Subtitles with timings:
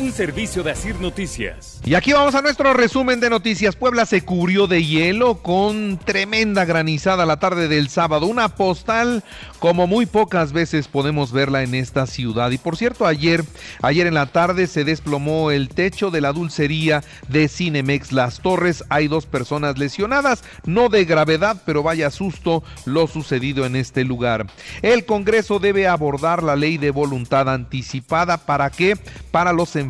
[0.00, 1.78] Un servicio de Asir Noticias.
[1.84, 3.76] Y aquí vamos a nuestro resumen de noticias.
[3.76, 8.24] Puebla se cubrió de hielo con tremenda granizada la tarde del sábado.
[8.24, 9.22] Una postal
[9.58, 12.50] como muy pocas veces podemos verla en esta ciudad.
[12.50, 13.44] Y por cierto, ayer,
[13.82, 18.82] ayer en la tarde se desplomó el techo de la dulcería de Cinemex Las Torres.
[18.88, 24.46] Hay dos personas lesionadas, no de gravedad, pero vaya susto lo sucedido en este lugar.
[24.80, 28.38] El Congreso debe abordar la ley de voluntad anticipada.
[28.38, 28.96] ¿Para qué?
[29.30, 29.89] Para los enfermos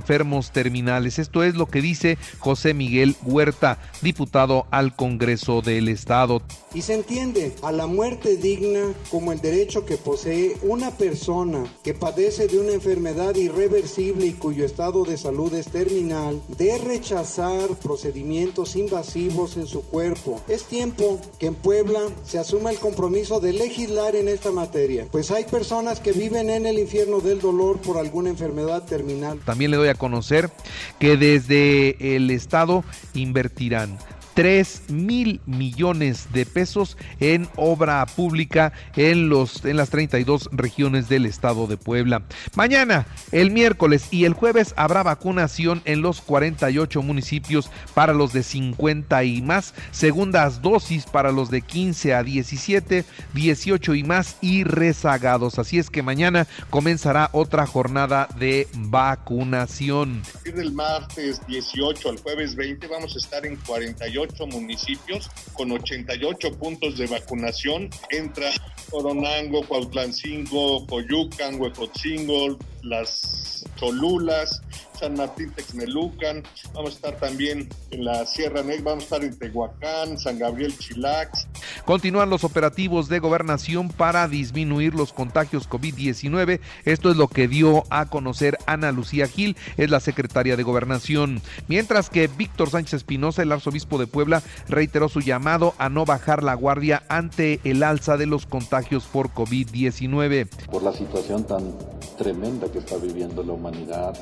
[0.53, 1.19] terminales.
[1.19, 6.43] Esto es lo que dice José Miguel Huerta, diputado al Congreso del Estado.
[6.75, 11.95] Y se entiende a la muerte digna como el derecho que posee una persona que
[11.95, 18.77] padece de una enfermedad irreversible y cuyo estado de salud es terminal de rechazar procedimientos
[18.77, 20.41] invasivos en su cuerpo.
[20.49, 25.31] Es tiempo que en Puebla se asuma el compromiso de legislar en esta materia, pues
[25.31, 29.41] hay personas que viven en el infierno del dolor por alguna enfermedad terminal.
[29.45, 30.51] También le doy a conocer
[30.99, 33.99] que desde el Estado invertirán
[34.35, 41.27] 3 mil millones de pesos en obra pública en, los, en las 32 regiones del
[41.27, 42.23] estado de Puebla.
[42.55, 48.43] Mañana, el miércoles y el jueves habrá vacunación en los 48 municipios para los de
[48.43, 54.65] 50 y más, segundas dosis para los de 15 a 17, 18 y más y
[54.65, 55.59] rezagados.
[55.59, 60.23] Así es que mañana comenzará otra jornada de vacunación.
[60.51, 66.59] Partir del martes 18 al jueves 20 vamos a estar en 48 municipios con 88
[66.59, 67.89] puntos de vacunación.
[68.11, 68.51] Entra
[68.91, 74.63] Coronango, Cuautlancingo, Coyucan, Huecotzingo, Las Cholulas,
[74.99, 76.43] San Martín Texmelucan,
[76.75, 80.77] vamos a estar también en la Sierra Negra, vamos a estar en Tehuacán, San Gabriel
[80.77, 81.47] Chilax.
[81.87, 86.61] Continúan los operativos de gobernación para disminuir los contagios COVID-19.
[86.85, 91.41] Esto es lo que dio a conocer Ana Lucía Gil, es la secretaria de gobernación.
[91.69, 96.43] Mientras que Víctor Sánchez Espinosa, el arzobispo de Puebla, reiteró su llamado a no bajar
[96.43, 98.80] la guardia ante el alza de los contagios
[99.13, 100.49] por COVID-19.
[100.71, 101.75] Por la situación tan
[102.17, 104.15] tremenda que está viviendo la humanidad,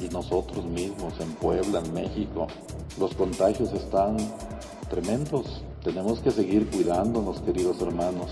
[0.00, 2.46] y nosotros mismos en Puebla, en México.
[2.98, 4.16] Los contagios están
[4.90, 5.62] tremendos.
[5.82, 8.30] Tenemos que seguir cuidándonos, queridos hermanos.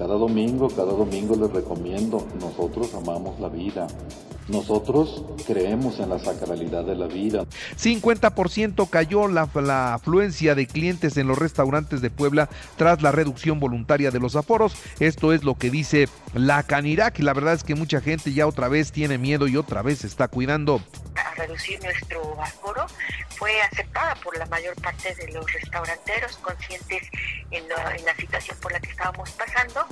[0.00, 3.86] Cada domingo, cada domingo les recomiendo, nosotros amamos la vida.
[4.48, 7.44] Nosotros creemos en la sacralidad de la vida.
[7.78, 13.60] 50% cayó la, la, afluencia de clientes en los restaurantes de Puebla tras la reducción
[13.60, 14.72] voluntaria de los aforos.
[15.00, 18.46] Esto es lo que dice la Canirac y la verdad es que mucha gente ya
[18.46, 20.80] otra vez tiene miedo y otra vez se está cuidando
[21.20, 22.86] a reducir nuestro aforo
[23.30, 27.08] fue aceptada por la mayor parte de los restauranteros conscientes
[27.50, 29.86] en la, en la, situación por la que estábamos pasando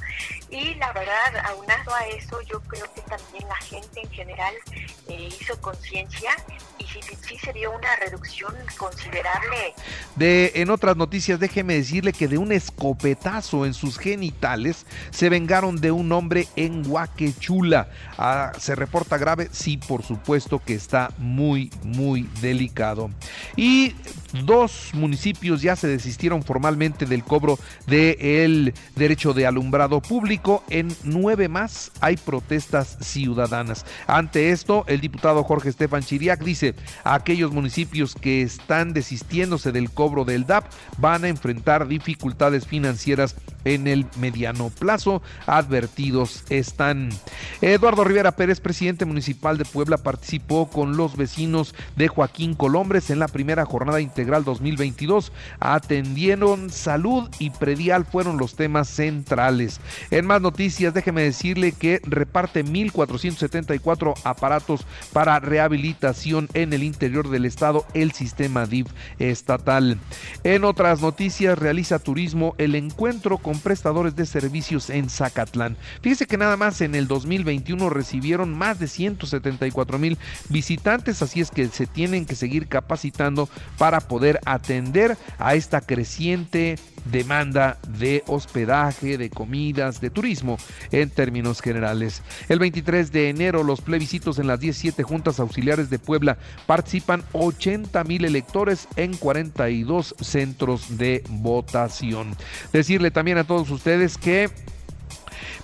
[0.51, 4.55] y la verdad aunado a eso yo creo que también la gente en general
[5.09, 6.31] eh, hizo conciencia
[6.79, 9.75] y sí, sí, se dio una reducción considerable.
[10.17, 15.77] De en otras noticias déjeme decirle que de un escopetazo en sus genitales se vengaron
[15.77, 17.89] de un hombre en Huaquechula.
[18.17, 23.11] Ah, se reporta grave, sí por supuesto que está muy, muy delicado.
[23.57, 23.95] Y
[24.45, 30.63] dos municipios ya se desistieron formalmente del cobro del derecho de alumbrado público.
[30.69, 33.85] En nueve más hay protestas ciudadanas.
[34.07, 40.25] Ante esto, el diputado Jorge Estefan Chiriac dice, aquellos municipios que están desistiéndose del cobro
[40.25, 40.65] del DAP
[40.99, 43.35] van a enfrentar dificultades financieras
[43.65, 45.23] en el mediano plazo.
[45.47, 47.11] Advertidos están.
[47.61, 53.19] Eduardo Rivera Pérez, presidente municipal de Puebla, participó con los vecinos de Joaquín Colombres en
[53.19, 55.33] la primera jornada integral 2022.
[55.61, 59.78] Atendieron salud y predial fueron los temas centrales.
[60.11, 67.45] En más noticias, déjeme decirle que reparte 1.474 aparatos para rehabilitación en el interior del
[67.45, 68.87] estado el sistema DIV
[69.19, 69.99] estatal.
[70.45, 75.77] En otras noticias, realiza turismo el encuentro con prestadores de servicios en Zacatlán.
[76.03, 80.19] Fíjese que nada más en el 2021 recibieron más de 174 mil
[80.49, 86.77] visitantes, así es que se tienen que seguir capacitando para poder atender a esta creciente
[87.11, 90.57] demanda de hospedaje, de de turismo
[90.93, 92.23] en términos generales.
[92.49, 98.05] El 23 de enero los plebiscitos en las 17 juntas auxiliares de Puebla participan 80
[98.05, 102.37] mil electores en 42 centros de votación.
[102.73, 104.49] Decirle también a todos ustedes que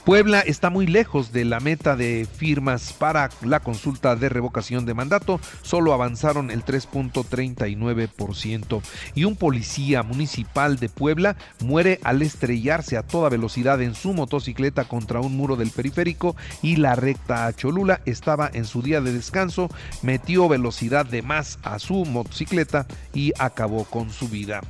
[0.04, 4.92] Puebla está muy lejos de la meta de firmas para la consulta de revocación de
[4.92, 8.82] mandato, solo avanzaron el 3.39%.
[9.14, 14.84] Y un policía municipal de Puebla muere al estrellarse a toda velocidad en su motocicleta
[14.84, 19.10] contra un muro del periférico y la recta a Cholula estaba en su día de
[19.10, 19.70] descanso,
[20.02, 24.60] metió velocidad de más a su motocicleta y acabó con su vida.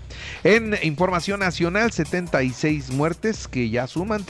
[0.44, 4.22] En información nacional, 76 muertes que ya suman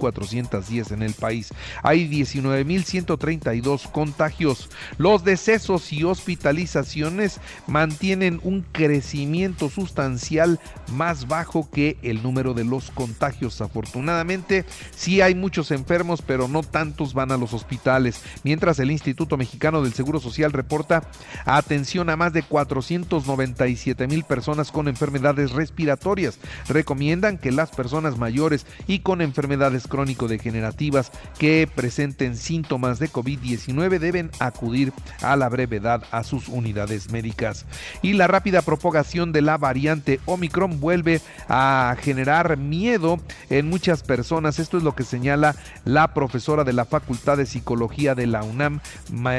[0.00, 1.52] 301.410 en el país.
[1.82, 4.70] Hay 19.132 contagios.
[4.98, 10.58] Los decesos y hospitalizaciones mantienen un crecimiento sustancial
[10.92, 13.60] más bajo que el número de los contagios.
[13.60, 14.64] Afortunadamente,
[14.94, 18.22] sí hay muchos enfermos, pero no tantos van a los hospitales.
[18.44, 21.02] Mientras el Instituto Mexicano del Seguro Social reporta
[21.44, 26.38] atención a más de 497 mil personas con enfermedades respiratorias.
[26.68, 34.30] Recomiendan que las personas mayores y con enfermedades crónico-degenerativas que presenten síntomas de COVID-19 deben
[34.38, 37.66] acudir a la brevedad a sus unidades médicas.
[38.00, 43.20] Y la rápida propagación de la variante Omicron vuelve a generar miedo
[43.50, 44.58] en muchas personas.
[44.58, 48.80] Esto es lo que señala la profesora de la Facultad de Psicología de la UNAM,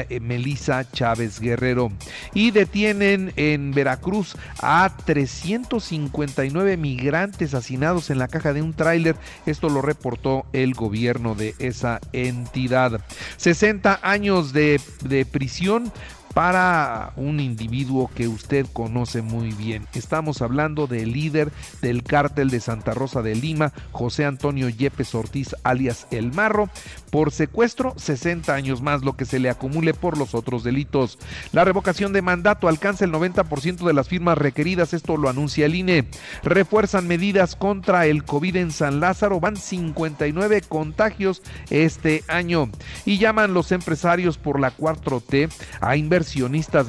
[0.08, 1.90] eh, Melissa Chávez Guerrero.
[2.34, 9.16] Y detienen en Veracruz a 359 migrantes hacinados en la caja de un tráiler.
[9.46, 13.00] Esto lo reportó el gobierno de esa entidad.
[13.36, 15.92] 60 años de, de prisión
[16.34, 19.86] para un individuo que usted conoce muy bien.
[19.92, 21.52] Estamos hablando del líder
[21.82, 26.70] del cártel de Santa Rosa de Lima, José Antonio Yepes Ortiz, alias El Marro,
[27.10, 31.18] por secuestro 60 años más lo que se le acumule por los otros delitos.
[31.52, 35.74] La revocación de mandato alcanza el 90% de las firmas requeridas, esto lo anuncia el
[35.74, 36.08] INE.
[36.42, 42.70] Refuerzan medidas contra el COVID en San Lázaro, van 59 contagios este año
[43.04, 45.50] y llaman los empresarios por la 4T
[45.80, 46.21] a invertir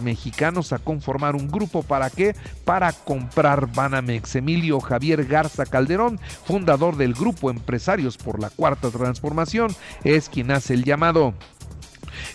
[0.01, 2.35] mexicanos a conformar un grupo para qué?
[2.65, 4.35] Para comprar Banamex.
[4.35, 10.73] Emilio Javier Garza Calderón, fundador del grupo Empresarios por la Cuarta Transformación, es quien hace
[10.73, 11.33] el llamado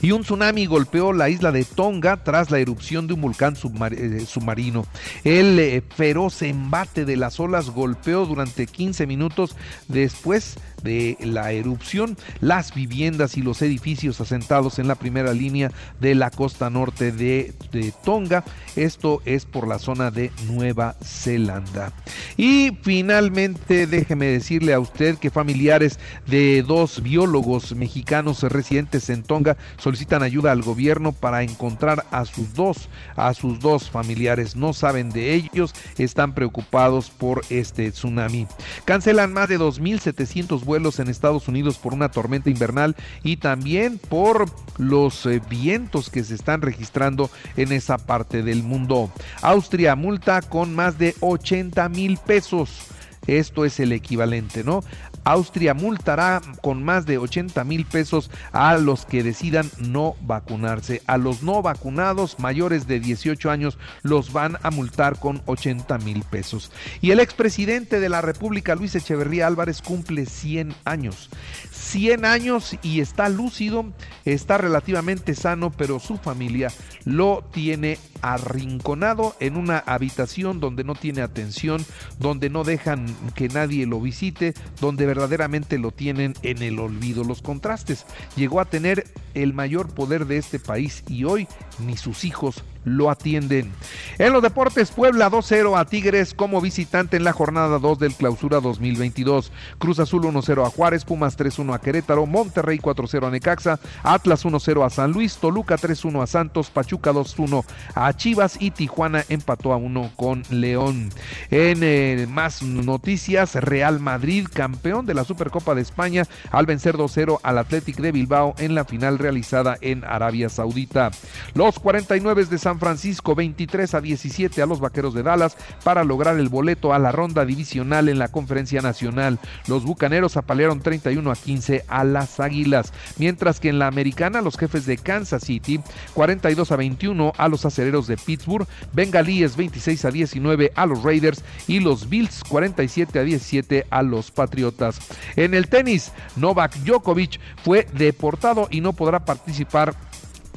[0.00, 4.24] y un tsunami golpeó la isla de Tonga tras la erupción de un volcán eh,
[4.26, 4.86] submarino.
[5.24, 9.56] El eh, feroz embate de las olas golpeó durante 15 minutos
[9.88, 16.14] después de la erupción las viviendas y los edificios asentados en la primera línea de
[16.14, 18.44] la costa norte de, de Tonga.
[18.76, 21.92] Esto es por la zona de Nueva Zelanda.
[22.36, 29.56] Y finalmente déjeme decirle a usted que familiares de dos biólogos mexicanos residentes en Tonga
[29.88, 34.54] solicitan ayuda al gobierno para encontrar a sus dos, a sus dos familiares.
[34.54, 38.46] No saben de ellos, están preocupados por este tsunami.
[38.84, 44.44] Cancelan más de 2.700 vuelos en Estados Unidos por una tormenta invernal y también por
[44.76, 49.10] los eh, vientos que se están registrando en esa parte del mundo.
[49.40, 52.88] Austria multa con más de 80 mil pesos.
[53.28, 54.82] Esto es el equivalente, ¿no?
[55.24, 61.02] Austria multará con más de 80 mil pesos a los que decidan no vacunarse.
[61.06, 66.22] A los no vacunados mayores de 18 años los van a multar con 80 mil
[66.24, 66.70] pesos.
[67.00, 71.30] Y el expresidente de la República, Luis Echeverría Álvarez, cumple 100 años.
[71.70, 73.86] 100 años y está lúcido,
[74.24, 76.70] está relativamente sano, pero su familia
[77.04, 81.84] lo tiene arrinconado en una habitación donde no tiene atención,
[82.18, 87.24] donde no dejan que nadie lo visite, donde verdaderamente lo tienen en el olvido.
[87.24, 88.06] Los contrastes.
[88.36, 89.06] Llegó a tener
[89.42, 93.72] el mayor poder de este país y hoy ni sus hijos lo atienden.
[94.18, 98.60] En los deportes, Puebla 2-0 a Tigres como visitante en la jornada 2 del Clausura
[98.60, 99.52] 2022.
[99.78, 104.84] Cruz Azul 1-0 a Juárez, Pumas 3-1 a Querétaro, Monterrey 4-0 a Necaxa, Atlas 1-0
[104.84, 107.64] a San Luis, Toluca 3-1 a Santos, Pachuca 2-1
[107.94, 111.10] a Chivas y Tijuana empató a 1 con León.
[111.50, 117.40] En eh, más noticias, Real Madrid, campeón de la Supercopa de España, al vencer 2-0
[117.42, 121.10] al Athletic de Bilbao en la final realizada en Arabia Saudita.
[121.52, 125.54] Los 49 de San Francisco 23 a 17 a los Vaqueros de Dallas
[125.84, 129.38] para lograr el boleto a la ronda divisional en la Conferencia Nacional.
[129.66, 134.56] Los Bucaneros apalearon 31 a 15 a las Águilas, mientras que en la Americana los
[134.56, 135.80] jefes de Kansas City
[136.14, 141.44] 42 a 21 a los Acereros de Pittsburgh, Bengalíes 26 a 19 a los Raiders
[141.66, 144.98] y los Bills 47 a 17 a los Patriotas.
[145.36, 149.94] En el tenis, Novak Djokovic fue deportado y no podrá participar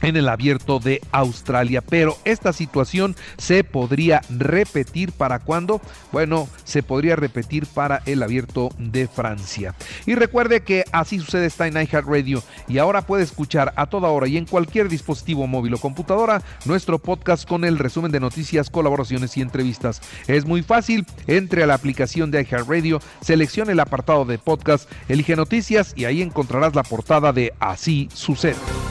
[0.01, 1.81] en el abierto de Australia.
[1.81, 5.81] Pero esta situación se podría repetir para cuándo?
[6.11, 9.75] Bueno, se podría repetir para el abierto de Francia.
[10.05, 14.27] Y recuerde que así sucede está en iHeartRadio y ahora puede escuchar a toda hora
[14.27, 19.37] y en cualquier dispositivo móvil o computadora nuestro podcast con el resumen de noticias, colaboraciones
[19.37, 20.01] y entrevistas.
[20.27, 25.35] Es muy fácil, entre a la aplicación de iHeartRadio, seleccione el apartado de podcast, elige
[25.35, 28.90] noticias y ahí encontrarás la portada de Así sucede.